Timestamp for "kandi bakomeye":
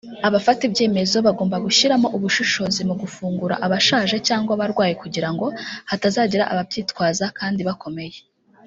7.39-8.17